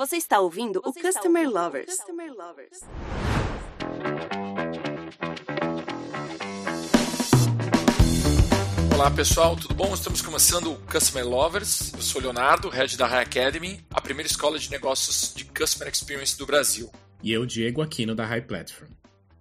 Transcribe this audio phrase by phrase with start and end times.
[0.00, 1.94] Você está ouvindo Você o Customer ouvindo Lovers.
[1.94, 2.80] Customer Lovers.
[8.94, 9.92] Olá pessoal, tudo bom?
[9.92, 11.92] Estamos começando o Customer Lovers.
[11.92, 16.38] Eu sou Leonardo, head da High Academy, a primeira escola de negócios de Customer Experience
[16.38, 16.90] do Brasil.
[17.22, 18.90] E eu, Diego Aquino, da High Platform.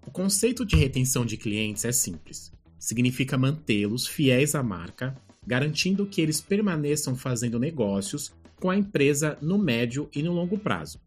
[0.05, 2.52] O conceito de retenção de clientes é simples.
[2.78, 5.16] Significa mantê-los fiéis à marca,
[5.48, 11.00] garantindo que eles permaneçam fazendo negócios com a empresa no médio e no longo prazo.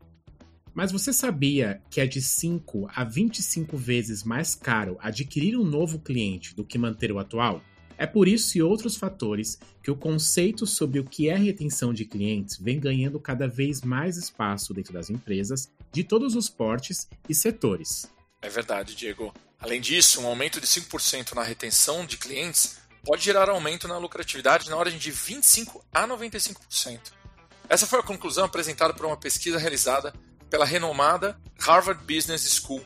[0.74, 5.98] Mas você sabia que é de 5 a 25 vezes mais caro adquirir um novo
[5.98, 7.62] cliente do que manter o atual?
[7.98, 12.05] É por isso e outros fatores que o conceito sobre o que é retenção de
[12.05, 17.34] clientes vem ganhando cada vez mais espaço dentro das empresas de todos os portes e
[17.34, 18.10] setores.
[18.41, 19.32] É verdade, Diego.
[19.60, 24.69] Além disso, um aumento de 5% na retenção de clientes pode gerar aumento na lucratividade
[24.71, 27.21] na ordem de 25 a 95%.
[27.72, 30.12] Essa foi a conclusão apresentada por uma pesquisa realizada
[30.51, 32.84] pela renomada Harvard Business School.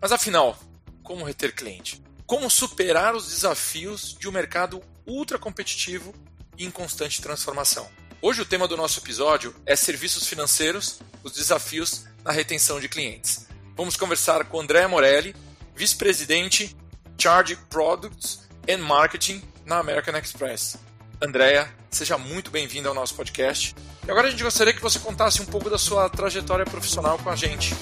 [0.00, 0.58] Mas afinal,
[1.02, 2.02] como reter cliente?
[2.24, 6.14] Como superar os desafios de um mercado ultra competitivo
[6.56, 7.86] e em constante transformação?
[8.22, 13.46] Hoje o tema do nosso episódio é serviços financeiros, os desafios na retenção de clientes.
[13.76, 15.36] Vamos conversar com André Morelli,
[15.76, 16.74] vice-presidente
[17.18, 20.78] Charge Products and Marketing na American Express.
[21.22, 23.74] Andréa, seja muito bem-vinda ao nosso podcast.
[24.06, 27.30] E agora a gente gostaria que você contasse um pouco da sua trajetória profissional com
[27.30, 27.74] a gente.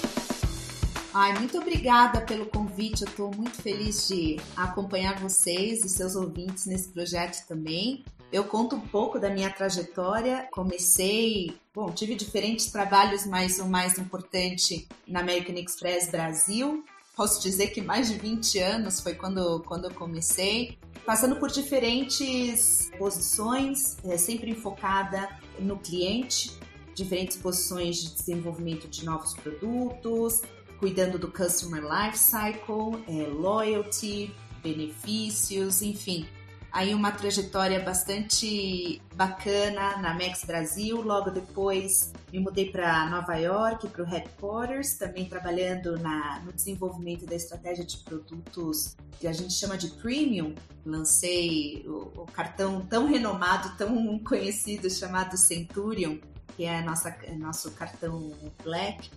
[1.13, 3.01] Ai, muito obrigada pelo convite.
[3.01, 8.03] Eu estou muito feliz de acompanhar vocês e seus ouvintes nesse projeto também.
[8.31, 10.47] Eu conto um pouco da minha trajetória.
[10.51, 16.83] Comecei, bom, tive diferentes trabalhos, mas o mais importante na American Express Brasil.
[17.15, 22.91] Posso dizer que mais de 20 anos foi quando, quando eu comecei passando por diferentes
[22.97, 26.51] posições, é, sempre focada no cliente,
[26.95, 30.41] diferentes posições de desenvolvimento de novos produtos,
[30.79, 36.25] cuidando do customer life cycle, é, loyalty, benefícios, enfim,
[36.73, 40.99] aí uma trajetória bastante bacana na Max Brasil.
[41.03, 47.27] Logo depois me mudei para Nova York, para o headquarters, também trabalhando na, no desenvolvimento
[47.27, 50.55] da estratégia de produtos que a gente chama de premium.
[50.83, 56.17] Lancei o, o cartão tão renomado, tão conhecido chamado Centurion,
[56.57, 58.33] que é nossa, é nosso cartão
[58.63, 59.11] Black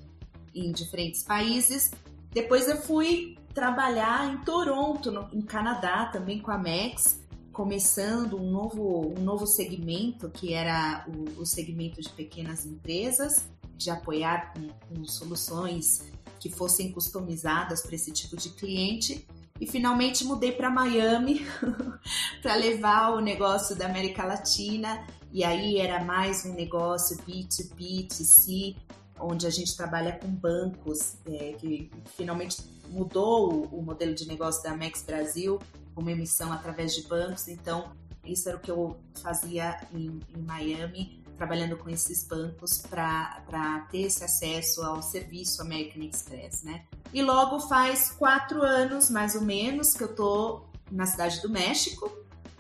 [0.55, 1.91] em diferentes países.
[2.33, 7.25] Depois eu fui trabalhar em Toronto, no, em Canadá, também com a Max
[7.57, 13.89] começando um novo, um novo segmento, que era o, o segmento de pequenas empresas, de
[13.89, 16.05] apoiar com, com soluções
[16.39, 19.27] que fossem customizadas para esse tipo de cliente.
[19.59, 21.47] E finalmente mudei para Miami
[22.43, 25.07] para levar o negócio da América Latina.
[25.33, 28.77] E aí era mais um negócio B2B, B2C,
[29.19, 32.59] onde a gente trabalha com bancos, é, que finalmente
[32.91, 35.59] mudou o, modelo de negócio da Max Brasil
[35.97, 37.49] uma emissão através de bancos.
[37.49, 37.91] Então,
[38.25, 44.03] isso era o que eu fazia em, em Miami, trabalhando com esses bancos para ter
[44.03, 46.85] esse acesso ao serviço American Express, né?
[47.13, 52.11] E logo faz quatro anos, mais ou menos, que eu tô na cidade do México,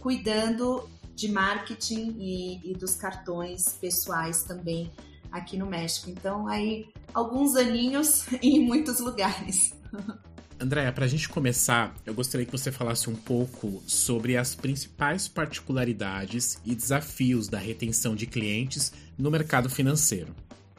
[0.00, 4.92] cuidando de marketing e, e dos cartões pessoais também
[5.32, 6.10] aqui no México.
[6.10, 9.74] Então, aí, alguns aninhos em muitos lugares.
[10.58, 15.28] Andréa, para a gente começar, eu gostaria que você falasse um pouco sobre as principais
[15.28, 20.34] particularidades e desafios da retenção de clientes no mercado financeiro.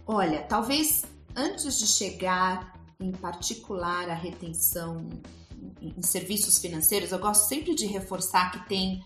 [0.05, 1.05] Olha, talvez
[1.35, 5.07] antes de chegar em particular à retenção
[5.79, 9.03] em serviços financeiros, eu gosto sempre de reforçar que tem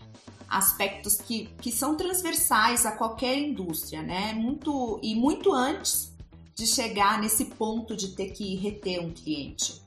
[0.48, 4.32] aspectos que, que são transversais a qualquer indústria, né?
[4.32, 6.12] Muito, e muito antes
[6.54, 9.81] de chegar nesse ponto de ter que reter um cliente.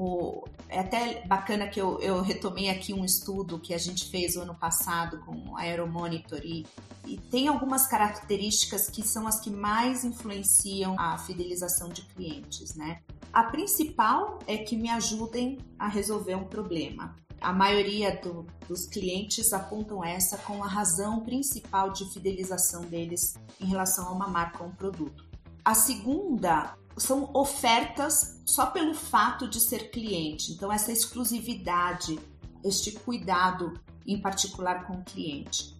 [0.00, 4.36] O, é até bacana que eu, eu, retomei aqui um estudo que a gente fez
[4.36, 6.64] o ano passado com a Aeromonitor e,
[7.04, 13.00] e tem algumas características que são as que mais influenciam a fidelização de clientes, né?
[13.32, 17.16] A principal é que me ajudem a resolver um problema.
[17.40, 23.66] A maioria do, dos clientes apontam essa como a razão principal de fidelização deles em
[23.66, 25.26] relação a uma marca ou um produto.
[25.64, 30.52] A segunda são ofertas só pelo fato de ser cliente.
[30.52, 32.18] Então, essa exclusividade,
[32.64, 35.76] este cuidado em particular com o cliente.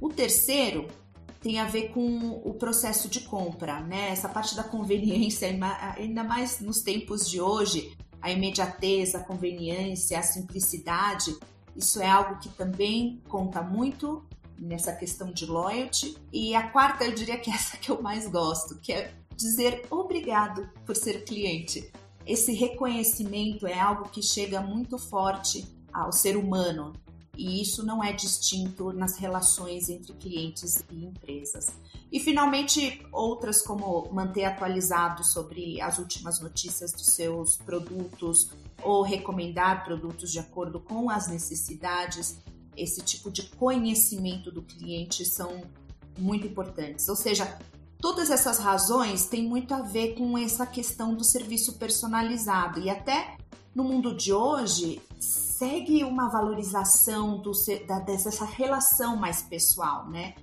[0.00, 0.88] O terceiro
[1.40, 4.10] tem a ver com o processo de compra, né?
[4.10, 5.48] Essa parte da conveniência,
[5.96, 11.34] ainda mais nos tempos de hoje, a imediatez, a conveniência, a simplicidade,
[11.74, 14.22] isso é algo que também conta muito
[14.58, 16.16] nessa questão de loyalty.
[16.30, 19.86] E a quarta, eu diria que é essa que eu mais gosto, que é dizer
[19.90, 21.90] obrigado por ser cliente.
[22.26, 26.92] Esse reconhecimento é algo que chega muito forte ao ser humano
[27.36, 31.68] e isso não é distinto nas relações entre clientes e empresas.
[32.12, 38.50] E finalmente, outras como manter atualizado sobre as últimas notícias dos seus produtos
[38.82, 42.38] ou recomendar produtos de acordo com as necessidades.
[42.76, 45.62] Esse tipo de conhecimento do cliente são
[46.18, 47.08] muito importantes.
[47.08, 47.58] Ou seja,
[48.00, 53.36] todas essas razões têm muito a ver com essa questão do serviço personalizado e até
[53.74, 57.52] no mundo de hoje segue uma valorização do,
[57.86, 60.34] da, dessa relação mais pessoal, né?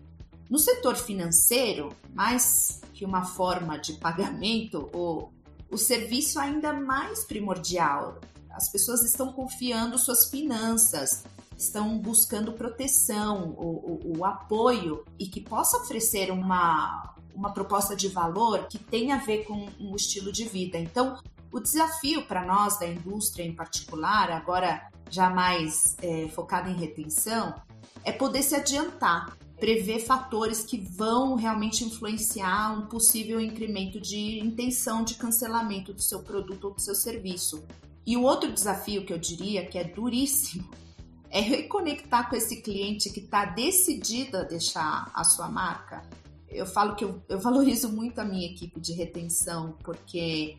[0.50, 5.30] No setor financeiro, mais que uma forma de pagamento, o,
[5.69, 8.21] o serviço ainda mais primordial.
[8.50, 11.25] As pessoas estão confiando suas finanças,
[11.57, 18.07] estão buscando proteção, o, o, o apoio e que possa oferecer uma, uma proposta de
[18.07, 20.77] valor que tenha a ver com o estilo de vida.
[20.77, 21.19] Então,
[21.51, 27.56] o desafio para nós da indústria em particular, agora já mais é, focado em retenção,
[28.04, 35.04] é poder se adiantar, prever fatores que vão realmente influenciar um possível incremento de intenção
[35.04, 37.63] de cancelamento do seu produto ou do seu serviço.
[38.06, 40.69] E o outro desafio que eu diria que é duríssimo
[41.29, 46.01] é reconectar com esse cliente que está decidido a deixar a sua marca.
[46.50, 50.57] Eu falo que eu, eu valorizo muito a minha equipe de retenção, porque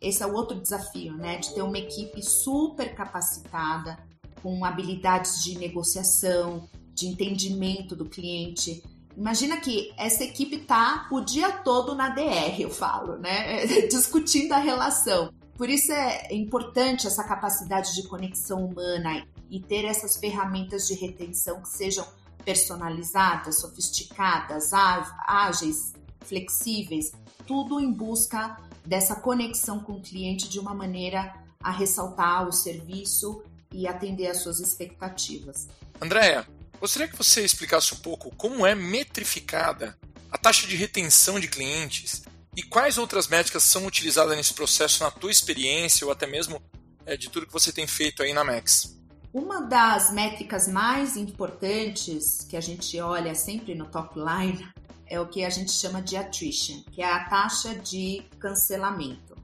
[0.00, 1.38] esse é o outro desafio, né?
[1.38, 3.98] De ter uma equipe super capacitada,
[4.42, 8.82] com habilidades de negociação, de entendimento do cliente.
[9.16, 13.66] Imagina que essa equipe tá o dia todo na DR, eu falo, né?
[13.88, 15.32] Discutindo a relação.
[15.56, 21.62] Por isso é importante essa capacidade de conexão humana e ter essas ferramentas de retenção
[21.62, 22.06] que sejam
[22.44, 25.92] personalizadas, sofisticadas, ágeis,
[26.22, 27.12] flexíveis,
[27.46, 33.42] tudo em busca dessa conexão com o cliente de uma maneira a ressaltar o serviço
[33.72, 35.68] e atender às suas expectativas.
[36.00, 36.46] Andréia,
[36.80, 39.98] gostaria que você explicasse um pouco como é metrificada
[40.30, 42.22] a taxa de retenção de clientes
[42.56, 46.62] e quais outras métricas são utilizadas nesse processo na tua experiência ou até mesmo
[47.04, 48.97] é, de tudo que você tem feito aí na Max.
[49.32, 54.66] Uma das métricas mais importantes que a gente olha sempre no top line
[55.06, 59.36] é o que a gente chama de attrition, que é a taxa de cancelamento.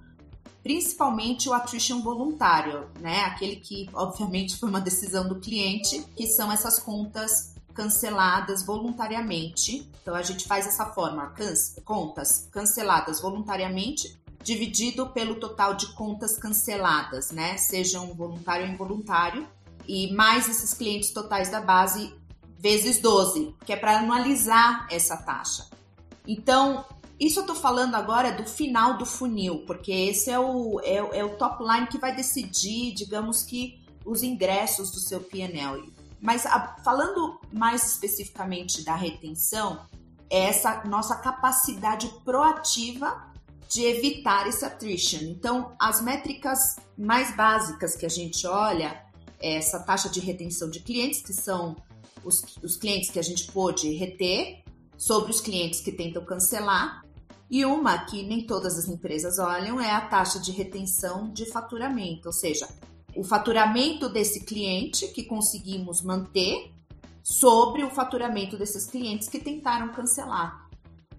[0.62, 3.24] Principalmente o attrition voluntário, né?
[3.24, 9.86] Aquele que, obviamente, foi uma decisão do cliente, que são essas contas canceladas voluntariamente.
[10.00, 11.34] Então a gente faz essa forma:
[11.84, 17.58] contas canceladas voluntariamente dividido pelo total de contas canceladas, né?
[17.58, 19.46] Sejam voluntário ou involuntário,
[19.86, 22.14] e mais esses clientes totais da base
[22.58, 25.68] vezes 12, que é para anualizar essa taxa.
[26.26, 26.84] Então,
[27.20, 31.24] isso eu estou falando agora do final do funil, porque esse é o, é, é
[31.24, 35.92] o top line que vai decidir, digamos que, os ingressos do seu PNL.
[36.20, 39.86] Mas a, falando mais especificamente da retenção,
[40.30, 43.30] é essa nossa capacidade proativa
[43.68, 45.20] de evitar esse attrition.
[45.22, 49.03] Então, as métricas mais básicas que a gente olha
[49.52, 51.76] essa taxa de retenção de clientes, que são
[52.24, 54.62] os, os clientes que a gente pôde reter,
[54.96, 57.04] sobre os clientes que tentam cancelar.
[57.50, 62.26] E uma que nem todas as empresas olham é a taxa de retenção de faturamento,
[62.26, 62.66] ou seja,
[63.14, 66.72] o faturamento desse cliente que conseguimos manter
[67.22, 70.68] sobre o faturamento desses clientes que tentaram cancelar.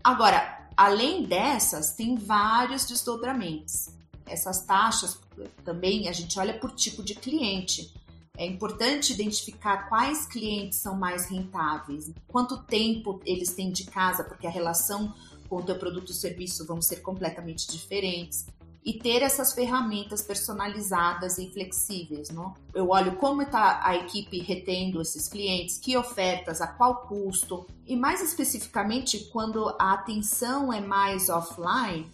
[0.04, 3.90] Agora, além dessas, tem vários desdobramentos.
[4.26, 5.20] Essas taxas
[5.64, 7.94] também a gente olha por tipo de cliente.
[8.38, 14.46] É importante identificar quais clientes são mais rentáveis, quanto tempo eles têm de casa, porque
[14.46, 15.14] a relação
[15.48, 18.46] com o teu produto ou serviço vão ser completamente diferentes.
[18.84, 22.54] E ter essas ferramentas personalizadas e flexíveis, não?
[22.72, 27.96] Eu olho como está a equipe retendo esses clientes, que ofertas, a qual custo, e
[27.96, 32.06] mais especificamente quando a atenção é mais offline,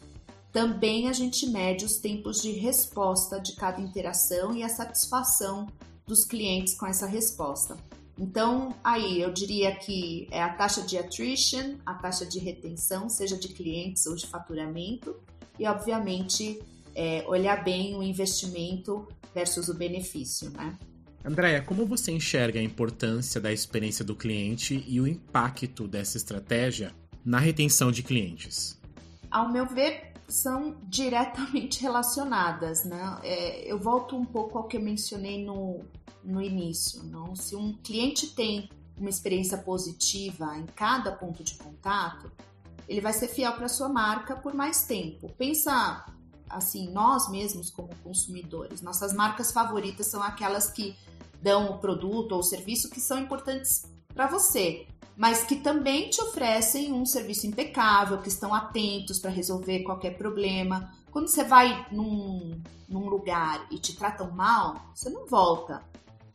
[0.53, 5.67] também a gente mede os tempos de resposta de cada interação e a satisfação
[6.07, 7.77] dos clientes com essa resposta.
[8.17, 13.37] Então, aí eu diria que é a taxa de attrition, a taxa de retenção, seja
[13.37, 15.15] de clientes ou de faturamento,
[15.57, 16.61] e obviamente
[16.93, 20.77] é, olhar bem o investimento versus o benefício, né?
[21.23, 26.93] Andréia, como você enxerga a importância da experiência do cliente e o impacto dessa estratégia
[27.23, 28.79] na retenção de clientes?
[29.29, 33.19] Ao meu ver, são diretamente relacionadas, né?
[33.23, 35.81] É, eu volto um pouco ao que eu mencionei no,
[36.23, 37.35] no início, não?
[37.35, 42.31] Se um cliente tem uma experiência positiva em cada ponto de contato,
[42.87, 45.31] ele vai ser fiel para sua marca por mais tempo.
[45.37, 46.05] Pensa
[46.49, 50.95] assim, nós mesmos como consumidores, nossas marcas favoritas são aquelas que
[51.41, 56.21] dão o produto ou o serviço que são importantes para você, mas que também te
[56.21, 60.91] oferecem um serviço impecável, que estão atentos para resolver qualquer problema.
[61.11, 65.83] Quando você vai num, num lugar e te tratam mal, você não volta.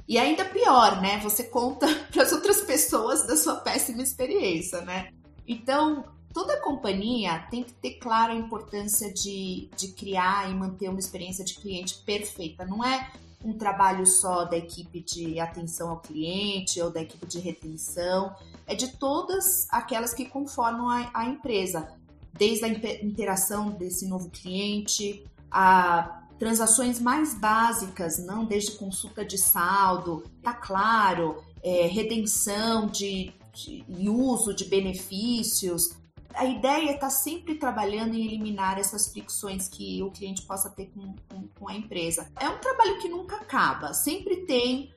[0.09, 1.19] E ainda pior, né?
[1.21, 5.11] Você conta para as outras pessoas da sua péssima experiência, né?
[5.49, 10.99] Então, toda companhia tem que ter clara a importância de, de criar e manter uma
[10.99, 12.65] experiência de cliente perfeita.
[12.65, 13.11] Não é
[13.47, 18.35] um trabalho só da equipe de atenção ao cliente ou da equipe de retenção,
[18.67, 21.89] é de todas aquelas que conformam a, a empresa,
[22.33, 30.25] desde a interação desse novo cliente, a transações mais básicas, não desde consulta de saldo,
[30.43, 35.97] tá claro, é, redenção de, de, e uso de benefícios.
[36.37, 40.69] A ideia é estar tá sempre trabalhando em eliminar essas fricções que o cliente possa
[40.69, 42.31] ter com, com, com a empresa.
[42.39, 44.95] É um trabalho que nunca acaba, sempre tem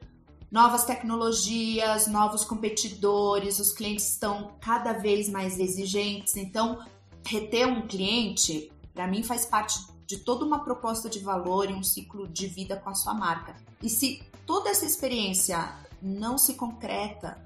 [0.51, 6.35] novas tecnologias, novos competidores, os clientes estão cada vez mais exigentes.
[6.35, 6.79] Então,
[7.25, 11.83] reter um cliente, para mim, faz parte de toda uma proposta de valor e um
[11.83, 13.55] ciclo de vida com a sua marca.
[13.81, 17.39] E se toda essa experiência não se concreta,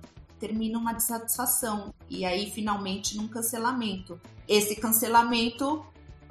[0.43, 4.19] termina uma dissatisfação e aí finalmente num cancelamento.
[4.45, 5.81] Esse cancelamento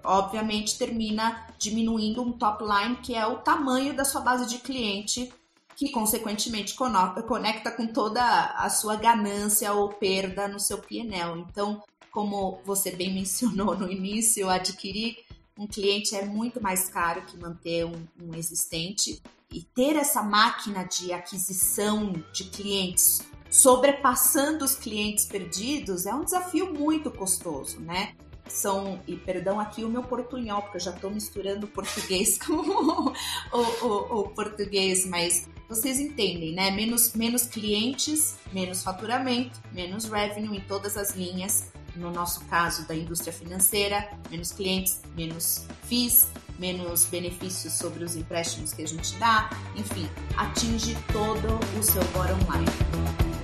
[0.04, 5.32] obviamente termina diminuindo um top line que é o tamanho da sua base de cliente
[5.74, 11.40] que consequentemente conecta com toda a sua ganância ou perda no seu PNL.
[11.40, 15.24] Então, como você bem mencionou no início, adquirir
[15.56, 19.22] um cliente é muito mais caro que manter um, um existente.
[19.50, 23.20] E ter essa máquina de aquisição de clientes
[23.52, 28.14] sobrepassando os clientes perdidos é um desafio muito custoso, né?
[28.48, 32.54] São, e perdão aqui o meu portunhol, porque eu já estou misturando o português com
[32.54, 33.12] o,
[33.52, 36.70] o, o, português, mas vocês entendem, né?
[36.70, 42.94] Menos, menos clientes, menos faturamento, menos revenue em todas as linhas no nosso caso da
[42.94, 46.26] indústria financeira, menos clientes, menos FIIs,
[46.58, 52.38] menos benefícios sobre os empréstimos que a gente dá, enfim, atinge todo o seu bottom
[52.50, 53.41] line.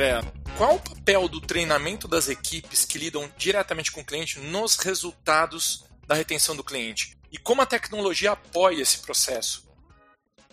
[0.00, 0.22] Andréa,
[0.56, 5.84] qual o papel do treinamento das equipes que lidam diretamente com o cliente nos resultados
[6.06, 7.18] da retenção do cliente?
[7.30, 9.68] E como a tecnologia apoia esse processo?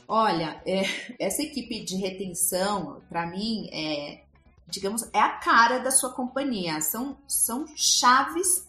[0.05, 0.83] Olha, é,
[1.17, 4.25] essa equipe de retenção, para mim, é,
[4.67, 6.81] digamos, é a cara da sua companhia.
[6.81, 8.67] São, são chaves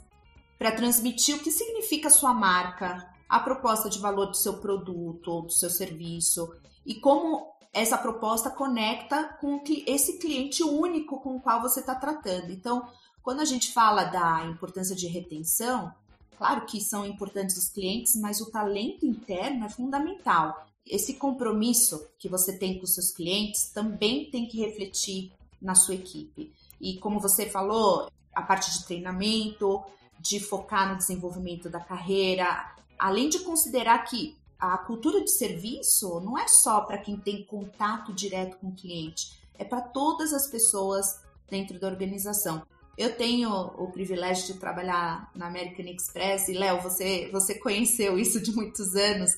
[0.57, 5.29] para transmitir o que significa a sua marca, a proposta de valor do seu produto
[5.29, 6.49] ou do seu serviço
[6.87, 12.51] e como essa proposta conecta com esse cliente único com o qual você está tratando.
[12.51, 12.89] Então,
[13.23, 15.93] quando a gente fala da importância de retenção,
[16.39, 20.65] Claro que são importantes os clientes, mas o talento interno é fundamental.
[20.87, 26.55] Esse compromisso que você tem com seus clientes também tem que refletir na sua equipe.
[26.81, 29.83] E como você falou, a parte de treinamento,
[30.21, 36.37] de focar no desenvolvimento da carreira, além de considerar que a cultura de serviço não
[36.37, 41.21] é só para quem tem contato direto com o cliente, é para todas as pessoas
[41.49, 42.63] dentro da organização.
[42.97, 48.41] Eu tenho o privilégio de trabalhar na American Express e, Léo, você, você conheceu isso
[48.41, 49.31] de muitos anos.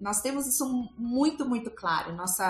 [0.00, 0.64] Nós temos isso
[0.96, 2.14] muito, muito claro.
[2.14, 2.44] Nossa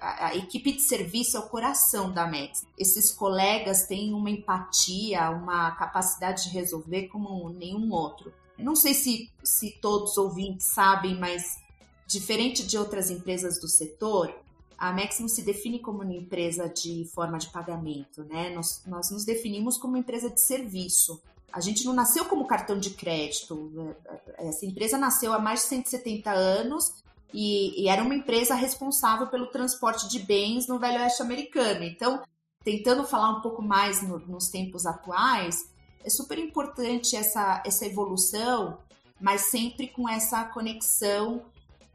[0.00, 2.66] a, a equipe de serviço é o coração da Amex.
[2.78, 8.32] Esses colegas têm uma empatia, uma capacidade de resolver como nenhum outro.
[8.58, 11.58] Não sei se, se todos os ouvintes sabem, mas
[12.06, 14.34] diferente de outras empresas do setor,
[14.78, 18.50] a não se define como uma empresa de forma de pagamento, né?
[18.50, 21.20] Nós, nós nos definimos como uma empresa de serviço.
[21.52, 23.96] A gente não nasceu como cartão de crédito.
[24.36, 26.92] Essa empresa nasceu há mais de 170 anos
[27.34, 31.82] e, e era uma empresa responsável pelo transporte de bens no Velho Oeste americano.
[31.82, 32.22] Então,
[32.62, 35.68] tentando falar um pouco mais no, nos tempos atuais,
[36.08, 38.78] é super importante essa, essa evolução,
[39.20, 41.42] mas sempre com essa conexão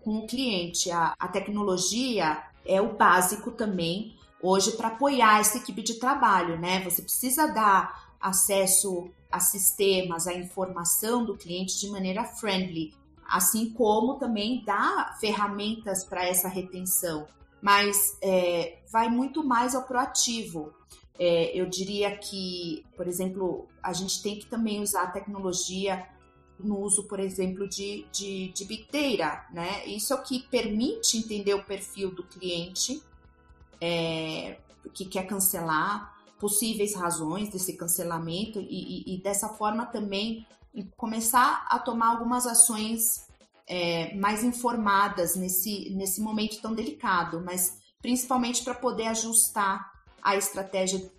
[0.04, 0.92] com o cliente.
[0.92, 6.82] A, a tecnologia é o básico também hoje para apoiar essa equipe de trabalho, né?
[6.84, 12.94] Você precisa dar acesso a sistemas, a informação do cliente de maneira friendly,
[13.28, 17.26] assim como também dar ferramentas para essa retenção.
[17.60, 20.72] Mas é, vai muito mais ao proativo.
[21.20, 26.08] É, eu diria que, por exemplo, a gente tem que também usar a tecnologia
[26.60, 29.46] no uso, por exemplo, de, de, de Big Data.
[29.52, 29.86] Né?
[29.86, 33.02] Isso é o que permite entender o perfil do cliente
[33.80, 34.58] é,
[34.94, 40.46] que quer cancelar, possíveis razões desse cancelamento e, e, e dessa forma também
[40.98, 43.28] começar a tomar algumas ações
[43.68, 49.93] é, mais informadas nesse, nesse momento tão delicado, mas principalmente para poder ajustar
[50.24, 51.12] a estratégia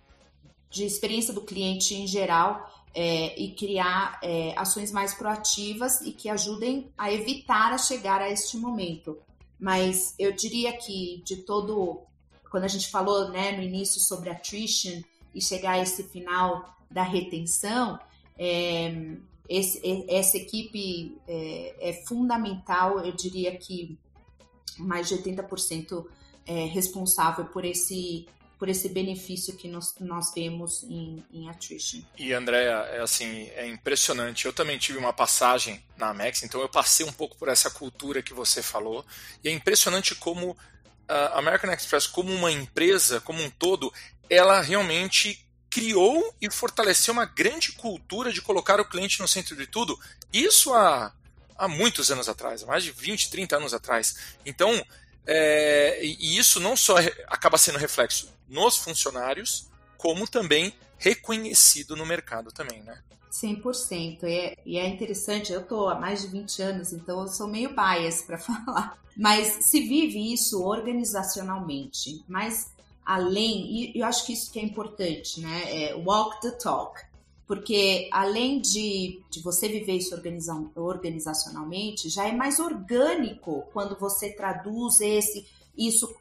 [0.69, 6.29] de experiência do cliente em geral é, e criar é, ações mais proativas e que
[6.29, 9.17] ajudem a evitar a chegar a este momento.
[9.59, 12.01] Mas eu diria que de todo,
[12.49, 15.01] quando a gente falou né, no início sobre attrition
[15.33, 17.99] e chegar a esse final da retenção,
[18.37, 23.97] é, esse, essa equipe é, é, fundamental, eu diria que
[24.77, 26.05] mais de 80%
[26.45, 28.27] é responsável por esse
[28.65, 32.01] por esse benefício que nós, nós vemos em, em attrition.
[32.17, 34.47] E Andréa, é assim, é impressionante.
[34.47, 38.23] Eu também tive uma passagem na Amex, então eu passei um pouco por essa cultura
[38.23, 39.05] que você falou.
[39.43, 40.57] E é impressionante como
[41.07, 43.93] a American Express, como uma empresa, como um todo,
[44.27, 49.67] ela realmente criou e fortaleceu uma grande cultura de colocar o cliente no centro de
[49.67, 49.95] tudo.
[50.33, 51.13] Isso há,
[51.55, 54.15] há muitos anos atrás, mais de 20, 30 anos atrás.
[54.43, 54.83] Então,
[55.25, 56.95] é, e isso não só
[57.27, 59.67] acaba sendo reflexo nos funcionários,
[59.97, 63.01] como também reconhecido no mercado também, né?
[63.31, 64.23] 100%.
[64.23, 67.47] E é, e é interessante, eu estou há mais de 20 anos, então eu sou
[67.47, 68.97] meio bias para falar.
[69.17, 72.23] Mas se vive isso organizacionalmente.
[72.27, 72.71] Mas
[73.05, 75.89] além, e eu acho que isso que é importante, né?
[75.89, 77.01] É walk the talk.
[77.47, 80.15] Porque além de, de você viver isso
[80.75, 85.45] organizacionalmente, já é mais orgânico quando você traduz esse,
[85.77, 86.15] isso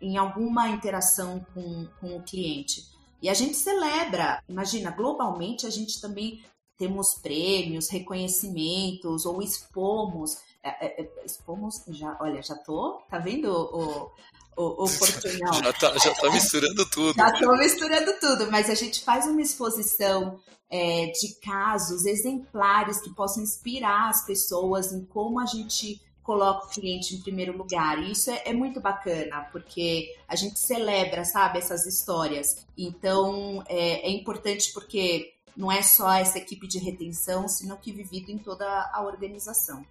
[0.00, 2.84] em alguma interação com, com o cliente.
[3.20, 6.40] E a gente celebra, imagina, globalmente a gente também
[6.76, 10.38] temos prêmios, reconhecimentos ou expomos.
[10.62, 14.12] É, é, é expomos, já, olha, já tô, tá vendo o,
[14.58, 15.54] o, o portunhol.
[15.62, 17.14] Já tá, já tá misturando tudo.
[17.14, 20.40] Já tô misturando tudo, mas a gente faz uma exposição
[20.70, 26.70] é, de casos exemplares que possam inspirar as pessoas em como a gente coloca o
[26.70, 27.98] cliente em primeiro lugar.
[28.02, 32.66] E isso é, é, muito bacana, porque a gente celebra, sabe, essas histórias.
[32.76, 38.30] Então, é, é importante porque não é só essa equipe de retenção, sino que vivido
[38.30, 39.84] em toda a organização.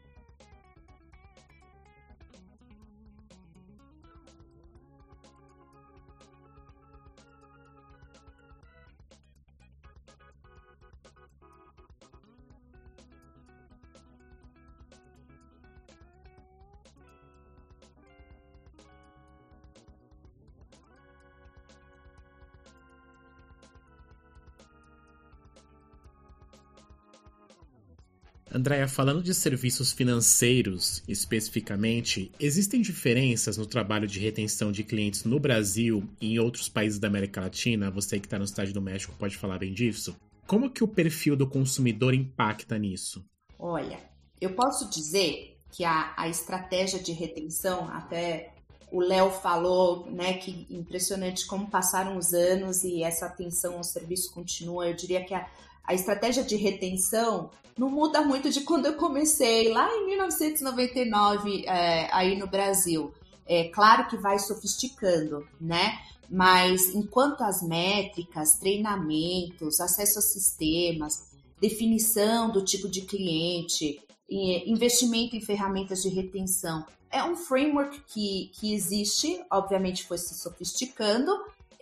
[28.57, 35.39] Andréia, falando de serviços financeiros especificamente, existem diferenças no trabalho de retenção de clientes no
[35.39, 37.91] Brasil e em outros países da América Latina?
[37.91, 40.17] Você que está no estádio do México pode falar bem disso?
[40.47, 43.23] Como que o perfil do consumidor impacta nisso?
[43.59, 43.99] Olha,
[44.41, 48.55] eu posso dizer que a, a estratégia de retenção, até
[48.91, 54.33] o Léo falou, né, que impressionante como passaram os anos e essa atenção ao serviço
[54.33, 54.87] continua.
[54.87, 55.47] Eu diria que a,
[55.87, 62.09] a estratégia de retenção não muda muito de quando eu comecei lá em 1999 é,
[62.11, 63.13] aí no Brasil.
[63.45, 65.97] É claro que vai sofisticando, né?
[66.29, 75.41] Mas enquanto as métricas, treinamentos, acesso a sistemas, definição do tipo de cliente, investimento em
[75.41, 81.31] ferramentas de retenção, é um framework que, que existe, obviamente foi se sofisticando,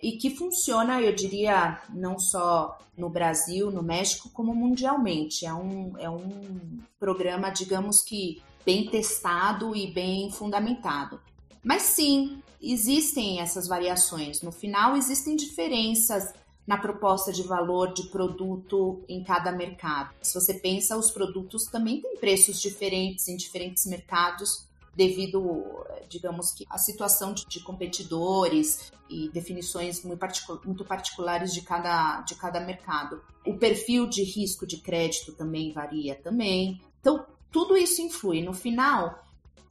[0.05, 5.47] e que funciona, eu diria, não só no Brasil, no México, como mundialmente.
[5.47, 11.19] É um, é um programa, digamos que, bem testado e bem fundamentado.
[11.63, 14.43] Mas sim, existem essas variações.
[14.43, 16.31] No final, existem diferenças
[16.67, 20.13] na proposta de valor de produto em cada mercado.
[20.21, 26.65] Se você pensa, os produtos também têm preços diferentes em diferentes mercados devido, digamos que,
[26.69, 32.59] à situação de, de competidores e definições muito, particu muito particulares de cada, de cada
[32.59, 33.21] mercado.
[33.45, 36.81] O perfil de risco de crédito também varia também.
[36.99, 38.41] Então, tudo isso influi.
[38.41, 39.23] No final,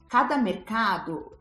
[0.07, 1.31] cada mercado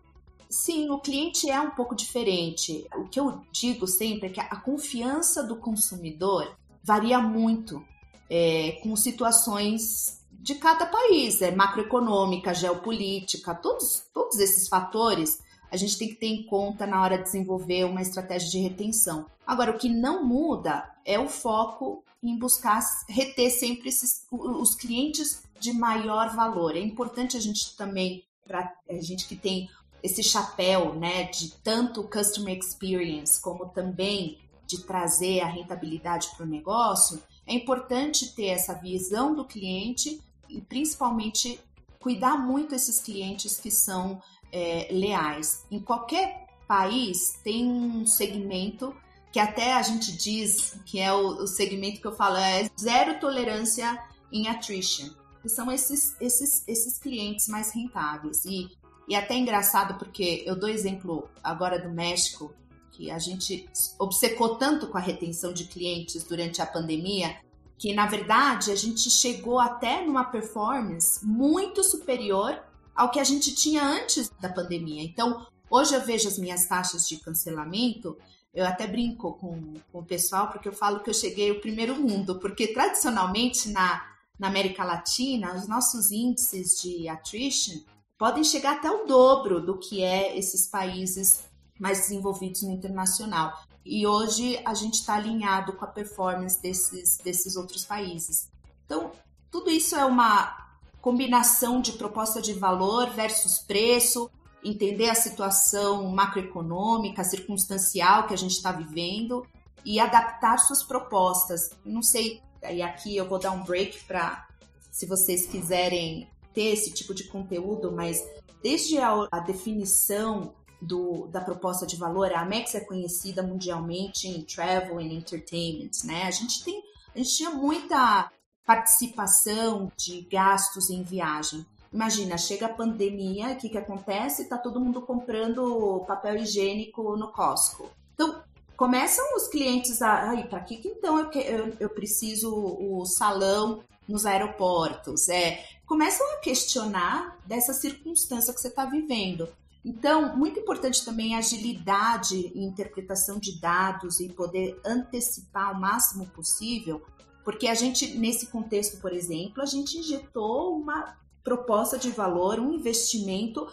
[0.49, 2.87] Sim, o cliente é um pouco diferente.
[2.95, 7.85] O que eu digo sempre é que a confiança do consumidor varia muito
[8.31, 15.97] é, com situações de cada país, é macroeconômica, geopolítica, todos, todos esses fatores a gente
[15.97, 19.25] tem que ter em conta na hora de desenvolver uma estratégia de retenção.
[19.47, 22.79] Agora, o que não muda é o foco em buscar
[23.09, 26.77] reter sempre esses, os clientes de maior valor.
[26.77, 29.71] É importante a gente também, para a gente que tem
[30.03, 36.49] esse chapéu né, de tanto customer experience como também de trazer a rentabilidade para o
[36.49, 41.61] negócio, é importante ter essa visão do cliente e principalmente
[41.99, 44.21] cuidar muito esses clientes que são
[44.53, 45.65] é, leais.
[45.71, 48.95] Em qualquer país tem um segmento
[49.33, 53.19] que até a gente diz que é o, o segmento que eu falo é zero
[53.19, 55.11] tolerância em attrition,
[55.43, 58.45] que são esses, esses, esses clientes mais rentáveis.
[58.45, 58.69] E,
[59.09, 62.55] e até engraçado porque eu dou exemplo agora do México,
[62.93, 67.37] que a gente obcecou tanto com a retenção de clientes durante a pandemia,
[67.79, 72.59] que na verdade a gente chegou até numa performance muito superior
[72.95, 75.03] ao que a gente tinha antes da pandemia.
[75.03, 78.17] Então, hoje eu vejo as minhas taxas de cancelamento,
[78.55, 81.97] eu até brinco com, com o pessoal, porque eu falo que eu cheguei ao primeiro
[81.97, 84.05] mundo, porque tradicionalmente na,
[84.39, 87.81] na América Latina, os nossos índices de attrition
[88.17, 91.45] podem chegar até o dobro do que é esses países
[91.81, 93.53] mais desenvolvidos no internacional.
[93.85, 98.51] E hoje a gente está alinhado com a performance desses, desses outros países.
[98.87, 99.13] Então,
[99.51, 100.65] tudo isso é uma
[101.01, 104.31] combinação de proposta de valor versus preço,
[104.65, 109.47] entender a situação macroeconômica, circunstancial que a gente está vivendo
[109.85, 111.71] e adaptar suas propostas.
[111.85, 114.49] Não sei, e aqui eu vou dar um break para
[114.91, 118.25] se vocês quiserem ter esse tipo de conteúdo, mas
[118.63, 124.43] desde a, a definição do, da proposta de valor, a Amex é conhecida mundialmente em
[124.43, 126.25] travel and entertainment, né?
[126.25, 126.83] A gente tem,
[127.15, 128.31] a gente tinha muita
[128.67, 131.65] participação de gastos em viagem.
[131.93, 134.49] Imagina, chega a pandemia, o que, que acontece?
[134.49, 137.89] Tá todo mundo comprando papel higiênico no Costco.
[138.15, 138.43] Então,
[138.77, 140.31] começam os clientes a.
[140.31, 145.29] Ai, para que, que então eu, eu, eu preciso o salão nos aeroportos?
[145.29, 149.49] É, começam a questionar dessa circunstância que você está vivendo.
[149.85, 156.27] Então, muito importante também a agilidade em interpretação de dados e poder antecipar o máximo
[156.29, 157.03] possível,
[157.45, 162.73] porque a gente, nesse contexto, por exemplo, a gente injetou uma proposta de valor, um
[162.73, 163.71] investimento,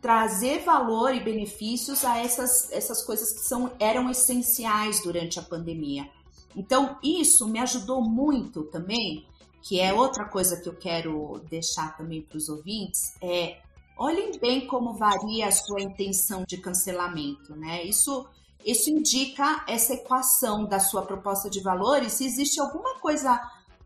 [0.00, 6.08] trazer valor e benefícios a essas, essas coisas que são, eram essenciais durante a pandemia.
[6.56, 9.26] Então, isso me ajudou muito também,
[9.60, 13.58] que é outra coisa que eu quero deixar também para os ouvintes, é
[14.00, 17.84] olhem bem como varia a sua intenção de cancelamento, né?
[17.84, 18.26] Isso
[18.64, 23.40] isso indica essa equação da sua proposta de valores, se existe alguma coisa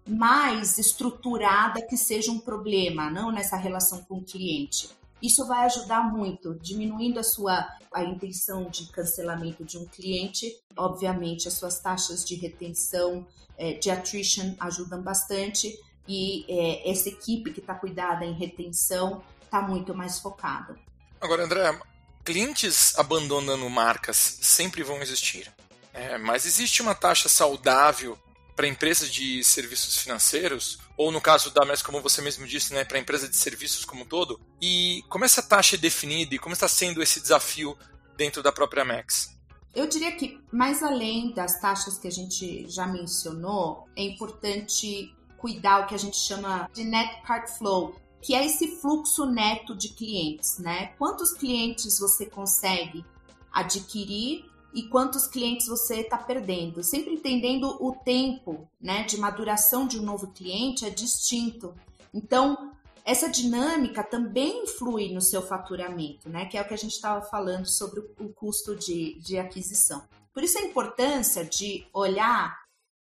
[0.07, 4.89] mais estruturada que seja um problema, não nessa relação com o cliente.
[5.23, 10.53] Isso vai ajudar muito, diminuindo a sua a intenção de cancelamento de um cliente.
[10.77, 13.25] Obviamente, as suas taxas de retenção,
[13.57, 15.73] é, de attrition ajudam bastante
[16.07, 19.23] e é, essa equipe que está cuidada em retenção
[19.55, 20.77] está muito mais focada.
[21.21, 21.79] Agora, André,
[22.25, 25.51] clientes abandonando marcas sempre vão existir.
[25.93, 28.19] É, mas existe uma taxa saudável
[28.57, 32.85] para empresas de serviços financeiros, ou no caso da MES, como você mesmo disse, né,
[32.85, 36.53] para empresa de serviços como um todo, e como essa taxa é definida e como
[36.53, 37.77] está sendo esse desafio
[38.17, 39.37] dentro da própria MEX?
[39.75, 45.81] Eu diria que, mais além das taxas que a gente já mencionou, é importante cuidar
[45.81, 49.91] o que a gente chama de net card flow, que é esse fluxo neto de
[49.91, 50.87] clientes, né?
[50.97, 53.05] Quantos clientes você consegue
[53.53, 56.83] adquirir e quantos clientes você está perdendo.
[56.83, 61.75] Sempre entendendo o tempo né, de maduração de um novo cliente é distinto.
[62.15, 62.73] Então,
[63.05, 66.47] essa dinâmica também influi no seu faturamento, né?
[66.47, 70.03] Que é o que a gente estava falando sobre o custo de, de aquisição.
[70.33, 72.59] Por isso a importância de olhar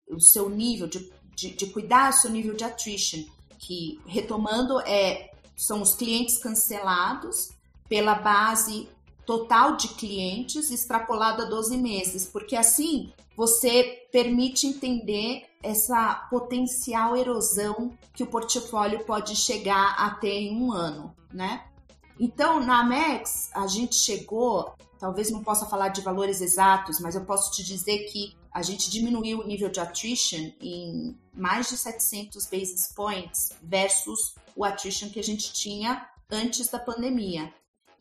[0.10, 3.24] o seu nível, de, de, de cuidar do seu nível de attrition,
[3.62, 7.52] que retomando é são os clientes cancelados
[7.88, 8.90] pela base
[9.26, 17.92] total de clientes extrapolado a 12 meses, porque assim você permite entender essa potencial erosão
[18.14, 21.66] que o portfólio pode chegar até em um ano, né?
[22.20, 27.24] Então, na Amex, a gente chegou, talvez não possa falar de valores exatos, mas eu
[27.24, 32.46] posso te dizer que a gente diminuiu o nível de attrition em mais de 700
[32.48, 37.54] basis points versus o attrition que a gente tinha antes da pandemia.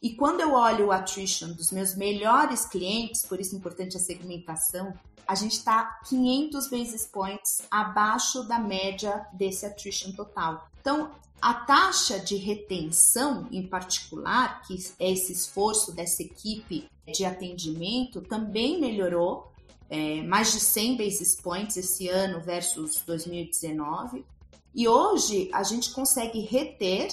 [0.03, 4.01] E quando eu olho o attrition dos meus melhores clientes, por isso é importante a
[4.01, 4.95] segmentação,
[5.27, 10.69] a gente está 500 basis points abaixo da média desse attrition total.
[10.81, 11.11] Então,
[11.41, 18.81] a taxa de retenção, em particular, que é esse esforço dessa equipe de atendimento, também
[18.81, 19.53] melhorou,
[19.90, 24.24] é, mais de 100 basis points esse ano versus 2019.
[24.72, 27.09] E hoje a gente consegue reter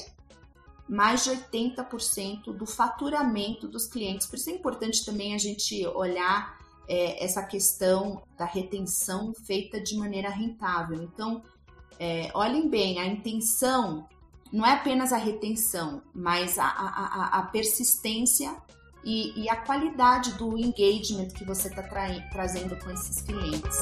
[0.87, 4.27] mais de 80% do faturamento dos clientes.
[4.27, 9.97] Por isso é importante também a gente olhar é, essa questão da retenção feita de
[9.97, 11.01] maneira rentável.
[11.01, 11.41] Então,
[11.99, 14.07] é, olhem bem, a intenção
[14.53, 18.55] não é apenas a retenção, mas a, a, a persistência
[19.07, 23.77] e, e, a qualidade do engagement que você está tra trazendo com esses clientes.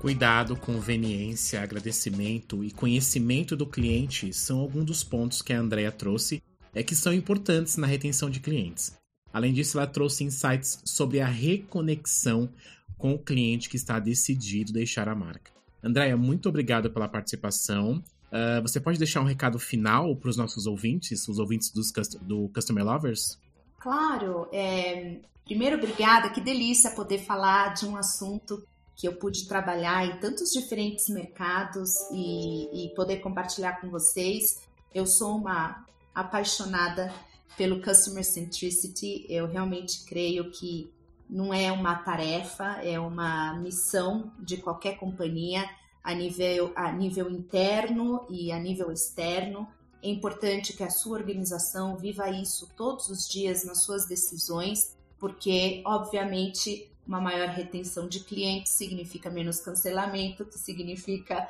[0.00, 6.42] Cuidado, conveniência, agradecimento e conhecimento do cliente são alguns dos pontos que a Andrea trouxe
[6.74, 8.96] é que são importantes na retenção de clientes.
[9.30, 12.48] Além disso, ela trouxe insights sobre a reconexão
[12.96, 15.52] com o cliente que está decidido deixar a marca.
[15.82, 18.02] Andrea, muito obrigado pela participação.
[18.32, 22.48] Uh, você pode deixar um recado final para os nossos ouvintes, os ouvintes dos, do
[22.48, 23.38] Customer Lovers?
[23.78, 24.48] Claro.
[24.52, 25.18] É...
[25.44, 26.28] Primeiro, obrigada.
[26.30, 28.62] Que delícia poder falar de um assunto
[28.94, 34.60] que eu pude trabalhar em tantos diferentes mercados e, e poder compartilhar com vocês.
[34.92, 37.14] Eu sou uma apaixonada
[37.56, 39.24] pelo Customer Centricity.
[39.28, 40.92] Eu realmente creio que
[41.30, 45.68] não é uma tarefa, é uma missão de qualquer companhia
[46.02, 49.68] a nível, a nível interno e a nível externo.
[50.02, 55.82] É importante que a sua organização viva isso todos os dias nas suas decisões, porque,
[55.84, 61.48] obviamente, uma maior retenção de clientes significa menos cancelamento, que significa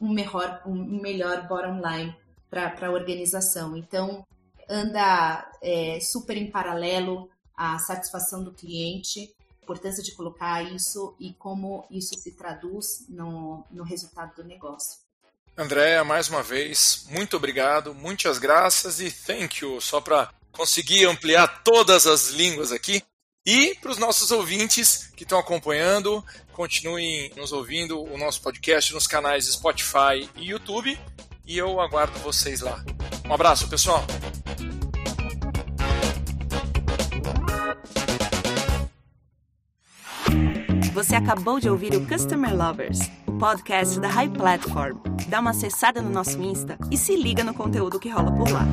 [0.00, 2.16] um melhor, um melhor bottom line
[2.48, 3.76] para a organização.
[3.76, 4.24] Então,
[4.68, 11.32] anda é, super em paralelo a satisfação do cliente, a importância de colocar isso e
[11.34, 15.01] como isso se traduz no, no resultado do negócio.
[15.56, 21.62] Andréa, mais uma vez, muito obrigado, muitas graças e thank you, só para conseguir ampliar
[21.62, 23.02] todas as línguas aqui.
[23.44, 29.06] E para os nossos ouvintes que estão acompanhando, continuem nos ouvindo o nosso podcast nos
[29.06, 30.98] canais Spotify e YouTube.
[31.44, 32.82] E eu aguardo vocês lá.
[33.26, 34.06] Um abraço, pessoal!
[40.94, 45.11] Você acabou de ouvir o Customer Lovers, o podcast da High Platform.
[45.32, 48.66] Dá uma acessada no nosso Insta e se liga no conteúdo que rola por lá.